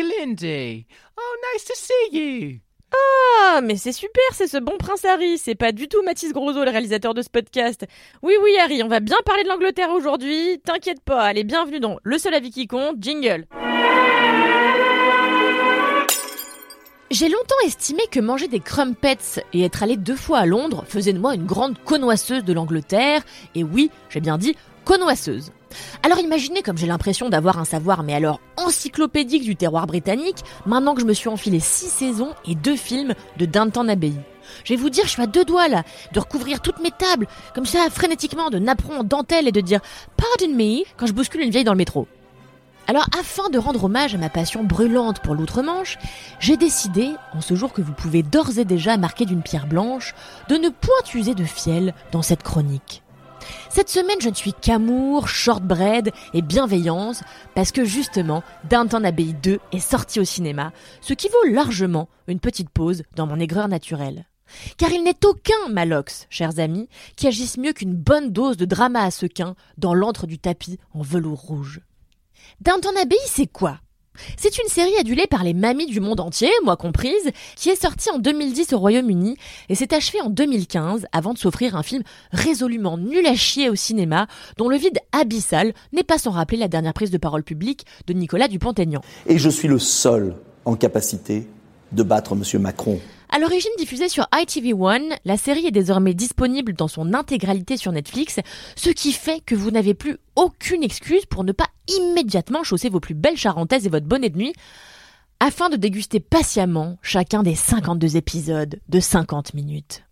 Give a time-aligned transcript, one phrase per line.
[0.00, 2.60] Oh, nice to see you.
[2.94, 5.38] Ah, mais c'est super, c'est ce bon prince Harry.
[5.38, 7.84] C'est pas du tout Mathis Grosso, le réalisateur de ce podcast.
[8.22, 10.60] Oui, oui, Harry, on va bien parler de l'Angleterre aujourd'hui.
[10.64, 13.46] T'inquiète pas, allez, bienvenue dans Le seul avis qui compte, jingle.
[17.10, 19.18] J'ai longtemps estimé que manger des crumpets
[19.52, 23.22] et être allé deux fois à Londres faisait de moi une grande connoisseuse de l'Angleterre.
[23.54, 25.52] Et oui, j'ai bien dit connoisseuse.
[26.02, 30.94] Alors imaginez comme j'ai l'impression d'avoir un savoir mais alors encyclopédique du terroir britannique, maintenant
[30.94, 34.12] que je me suis enfilé six saisons et deux films de Downton Abbey.
[34.64, 37.26] Je vais vous dire, je suis à deux doigts là, de recouvrir toutes mes tables,
[37.54, 39.80] comme ça, frénétiquement, de napperons en dentelle et de dire
[40.16, 42.06] Pardon me quand je bouscule une vieille dans le métro.
[42.88, 45.98] Alors, afin de rendre hommage à ma passion brûlante pour l'outre-Manche,
[46.40, 50.14] j'ai décidé, en ce jour que vous pouvez d'ores et déjà marquer d'une pierre blanche,
[50.48, 53.02] de ne point user de fiel dans cette chronique.
[53.68, 57.22] Cette semaine, je ne suis qu'amour, shortbread et bienveillance
[57.54, 62.40] parce que justement, Downton Abbey 2 est sorti au cinéma, ce qui vaut largement une
[62.40, 64.26] petite pause dans mon aigreur naturelle.
[64.76, 69.02] Car il n'est aucun Malox, chers amis, qui agisse mieux qu'une bonne dose de drama
[69.02, 71.80] à sequin dans l'antre du tapis en velours rouge.
[72.60, 73.78] Downton Abbey, c'est quoi?
[74.36, 78.10] C'est une série adulée par les mamies du monde entier, moi comprise, qui est sortie
[78.10, 79.36] en 2010 au Royaume-Uni
[79.68, 82.02] et s'est achevée en 2015 avant de s'offrir un film
[82.32, 84.26] résolument nul à chier au cinéma,
[84.58, 88.12] dont le vide abyssal n'est pas sans rappeler la dernière prise de parole publique de
[88.12, 89.00] Nicolas Dupont-Aignan.
[89.26, 91.46] Et je suis le seul en capacité
[91.92, 92.60] de battre M.
[92.60, 93.00] Macron.
[93.34, 98.40] À l'origine diffusée sur ITV1, la série est désormais disponible dans son intégralité sur Netflix,
[98.76, 103.00] ce qui fait que vous n'avez plus aucune excuse pour ne pas immédiatement chausser vos
[103.00, 104.52] plus belles charentaises et votre bonnet de nuit,
[105.40, 110.04] afin de déguster patiemment chacun des 52 épisodes de 50 minutes.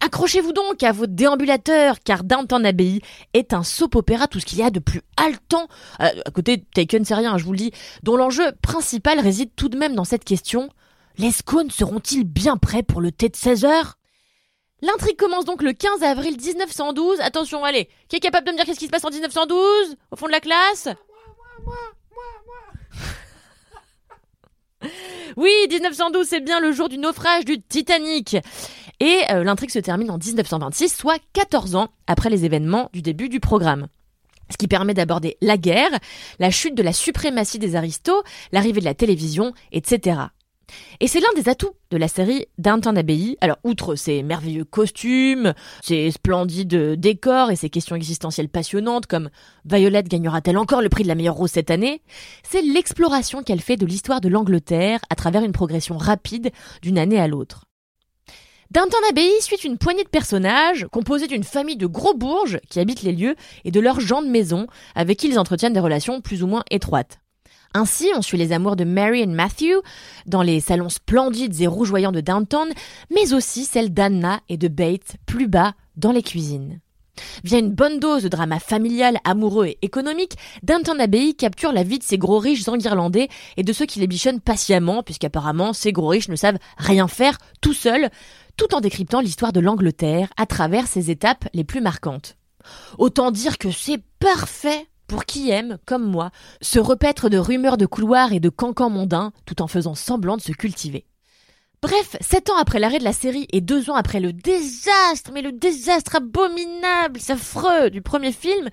[0.00, 3.02] Accrochez-vous donc à vos déambulateurs, car Downton Abbey
[3.34, 5.68] est un soap-opéra, tout ce qu'il y a de plus haletant,
[6.00, 7.72] euh, à côté Taken, c'est rien, je vous le dis,
[8.04, 10.70] dont l'enjeu principal réside tout de même dans cette question
[11.18, 13.98] les scones seront-ils bien prêts pour le thé de 16 heures?
[14.80, 17.18] L'intrigue commence donc le 15 avril 1912.
[17.20, 20.16] Attention, allez, qui est capable de me dire qu'est-ce qui se passe en 1912 Au
[20.16, 20.86] fond de la classe?
[21.64, 21.74] Moi,
[22.14, 22.24] moi,
[24.80, 24.90] moi,
[25.36, 28.36] Oui, 1912, c'est bien le jour du naufrage du Titanic.
[29.00, 33.28] Et euh, l'intrigue se termine en 1926, soit 14 ans après les événements du début
[33.28, 33.88] du programme
[34.50, 35.90] ce qui permet d'aborder la guerre,
[36.38, 40.20] la chute de la suprématie des aristos, l'arrivée de la télévision, etc.
[41.00, 43.36] Et c'est l'un des atouts de la série Downton Abbey.
[43.40, 49.30] Alors, outre ses merveilleux costumes, ses splendides décors et ses questions existentielles passionnantes comme
[49.64, 52.02] Violette gagnera-t-elle encore le prix de la meilleure rose cette année,
[52.42, 56.50] c'est l'exploration qu'elle fait de l'histoire de l'Angleterre à travers une progression rapide
[56.82, 57.64] d'une année à l'autre.
[58.70, 63.02] Downton Abbey suit une poignée de personnages composés d'une famille de gros bourges qui habitent
[63.02, 66.42] les lieux et de leurs gens de maison avec qui ils entretiennent des relations plus
[66.42, 67.18] ou moins étroites.
[67.74, 69.82] Ainsi, on suit les amours de Mary et Matthew
[70.26, 72.68] dans les salons splendides et rougeoyants de Downton,
[73.10, 76.80] mais aussi celles d'Anna et de Bates plus bas dans les cuisines.
[77.44, 81.98] Via une bonne dose de drama familial, amoureux et économique, Downton Abbey capture la vie
[81.98, 86.08] de ces gros riches irlandais et de ceux qui les bichonnent patiemment, puisqu'apparemment ces gros
[86.08, 88.10] riches ne savent rien faire tout seuls,
[88.56, 92.36] tout en décryptant l'histoire de l'Angleterre à travers ses étapes les plus marquantes.
[92.98, 96.30] Autant dire que c'est parfait pour qui aime, comme moi,
[96.60, 100.42] se repaître de rumeurs de couloirs et de cancans mondains tout en faisant semblant de
[100.42, 101.04] se cultiver.
[101.80, 105.42] Bref, sept ans après l'arrêt de la série et deux ans après le désastre, mais
[105.42, 108.68] le désastre abominable, affreux du premier film,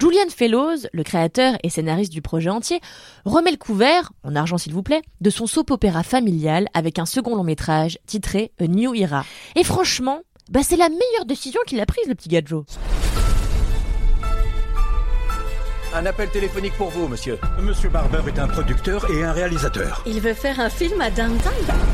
[0.00, 2.80] Julian Fellows, le créateur et scénariste du projet entier,
[3.24, 7.34] remet le couvert, en argent s'il vous plaît, de son soap-opéra familial avec un second
[7.34, 9.24] long métrage titré A New Era.
[9.56, 12.66] Et franchement, bah c'est la meilleure décision qu'il a prise le petit gadjo.
[15.96, 17.38] Un appel téléphonique pour vous, monsieur.
[17.62, 20.02] Monsieur Barber est un producteur et un réalisateur.
[20.06, 21.52] Il veut faire un film à Downton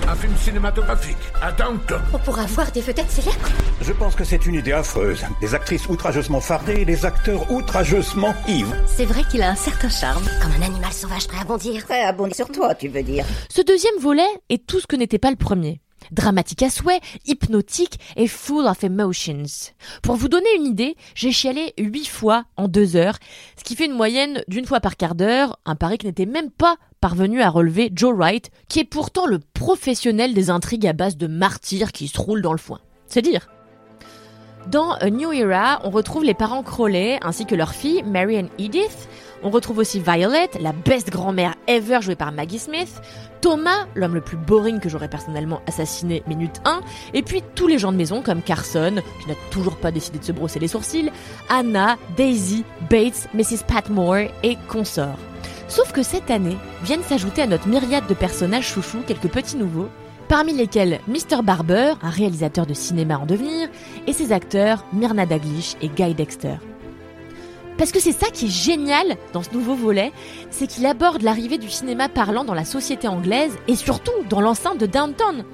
[0.08, 2.00] Un film cinématographique à Downton.
[2.14, 3.36] On pourra voir des vedettes célèbres
[3.82, 5.22] Je pense que c'est une idée affreuse.
[5.42, 8.74] Des actrices outrageusement fardées et des acteurs outrageusement ivres.
[8.86, 10.24] C'est vrai qu'il a un certain charme.
[10.40, 11.84] Comme un animal sauvage prêt à bondir.
[11.84, 13.26] Prêt à bondir sur toi, tu veux dire.
[13.50, 15.82] Ce deuxième volet est tout ce que n'était pas le premier.
[16.12, 19.72] Dramatique à souhait, hypnotique et full of emotions.
[20.02, 23.18] Pour vous donner une idée, j'ai chialé huit fois en deux heures,
[23.56, 26.50] ce qui fait une moyenne d'une fois par quart d'heure, un pari qui n'était même
[26.50, 31.16] pas parvenu à relever Joe Wright, qui est pourtant le professionnel des intrigues à base
[31.16, 32.80] de martyrs qui se roulent dans le foin.
[33.06, 33.48] C'est dire.
[34.68, 38.48] Dans A New Era, on retrouve les parents Crowley ainsi que leur fille, Mary and
[38.58, 39.08] Edith.
[39.42, 43.00] On retrouve aussi Violet, la best grand-mère ever jouée par Maggie Smith,
[43.40, 46.80] Thomas, l'homme le plus boring que j'aurais personnellement assassiné minute 1,
[47.14, 50.24] et puis tous les gens de maison comme Carson, qui n'a toujours pas décidé de
[50.24, 51.10] se brosser les sourcils,
[51.48, 53.64] Anna, Daisy, Bates, Mrs.
[53.66, 55.18] Patmore et consorts.
[55.68, 59.88] Sauf que cette année viennent s'ajouter à notre myriade de personnages chouchous quelques petits nouveaux,
[60.28, 61.42] parmi lesquels Mr.
[61.42, 63.68] Barber, un réalisateur de cinéma en devenir,
[64.06, 66.56] et ses acteurs Myrna Daglish et Guy Dexter.
[67.80, 70.12] Parce que c'est ça qui est génial dans ce nouveau volet,
[70.50, 74.78] c'est qu'il aborde l'arrivée du cinéma parlant dans la société anglaise et surtout dans l'enceinte
[74.78, 75.44] de Downtown.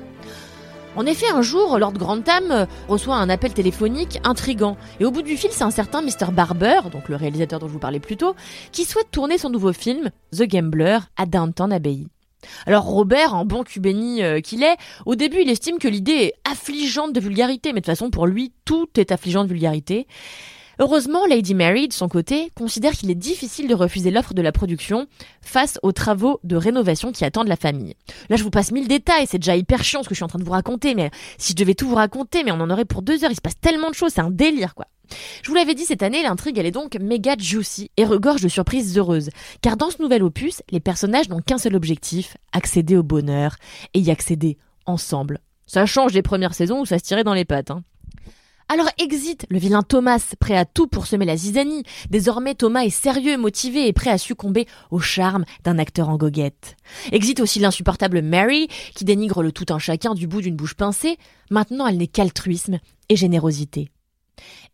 [0.97, 4.77] En effet, un jour, Lord Grantham reçoit un appel téléphonique intrigant.
[4.99, 6.33] Et au bout du fil, c'est un certain Mr.
[6.33, 8.35] Barber, donc le réalisateur dont je vous parlais plus tôt,
[8.73, 12.09] qui souhaite tourner son nouveau film, The Gambler, à Downton Abbey.
[12.67, 16.35] Alors Robert, en bon cubéni euh, qu'il est, au début il estime que l'idée est
[16.45, 20.09] affligeante de vulgarité, mais de toute façon pour lui tout est affligeant de vulgarité.
[20.79, 24.53] Heureusement, Lady Mary, de son côté, considère qu'il est difficile de refuser l'offre de la
[24.53, 25.07] production
[25.41, 27.95] face aux travaux de rénovation qui attendent la famille.
[28.29, 30.29] Là, je vous passe mille détails, c'est déjà hyper chiant ce que je suis en
[30.29, 32.85] train de vous raconter, mais si je devais tout vous raconter, mais on en aurait
[32.85, 34.87] pour deux heures, il se passe tellement de choses, c'est un délire, quoi.
[35.43, 38.49] Je vous l'avais dit cette année, l'intrigue elle est donc méga juicy et regorge de
[38.49, 39.31] surprises heureuses.
[39.63, 43.57] Car dans ce nouvel opus, les personnages n'ont qu'un seul objectif, accéder au bonheur
[43.95, 45.39] et y accéder ensemble.
[45.67, 47.71] Ça change des premières saisons où ça se tirait dans les pattes.
[47.71, 47.83] Hein.
[48.69, 51.85] Alors exit le vilain Thomas, prêt à tout pour semer la zizanie.
[52.11, 56.77] Désormais, Thomas est sérieux, motivé et prêt à succomber au charme d'un acteur en goguette.
[57.13, 58.67] Exit aussi l'insupportable Mary,
[58.97, 61.17] qui dénigre le tout un chacun du bout d'une bouche pincée.
[61.49, 63.89] Maintenant, elle n'est qu'altruisme et générosité.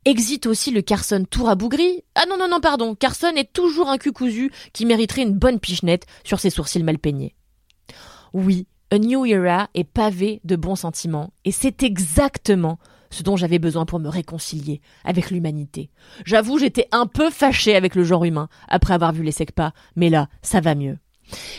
[0.06, 2.02] Exit aussi le Carson tout rabougri.
[2.14, 2.94] Ah non, non, non, pardon.
[2.94, 6.98] Carson est toujours un cul cousu qui mériterait une bonne pichenette sur ses sourcils mal
[6.98, 7.34] peignés.
[8.32, 11.32] Oui, A New Era est pavé de bons sentiments.
[11.44, 12.78] Et c'est exactement
[13.12, 15.91] ce dont j'avais besoin pour me réconcilier avec l'humanité.
[16.25, 20.11] J'avoue, j'étais un peu fâchée avec le genre humain après avoir vu les SECPA, mais
[20.11, 20.99] là, ça va mieux.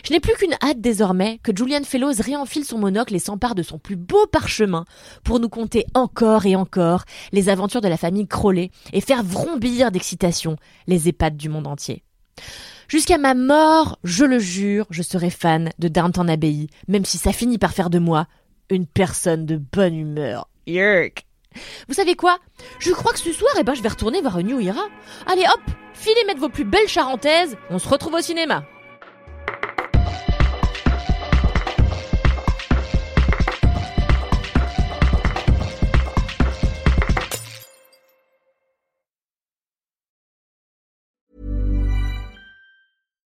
[0.03, 3.63] Je n'ai plus qu'une hâte désormais que Julian Fellows réenfile son monocle et s'empare de
[3.63, 4.85] son plus beau parchemin
[5.23, 9.91] pour nous conter encore et encore les aventures de la famille Crowley et faire vrombir
[9.91, 10.57] d'excitation
[10.87, 12.03] les EHPAD du monde entier.
[12.87, 17.31] Jusqu'à ma mort, je le jure, je serai fan de Downton Abbey, même si ça
[17.31, 18.27] finit par faire de moi
[18.69, 20.47] une personne de bonne humeur.
[20.67, 21.25] Yerk
[21.87, 22.39] vous savez quoi?
[22.79, 24.87] Je crois que ce soir, eh ben, je vais retourner voir New Era.
[25.25, 25.61] Allez hop,
[25.93, 28.65] filez mettre vos plus belles charentaises, on se retrouve au cinéma.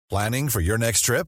[0.10, 1.28] Planning for your next trip?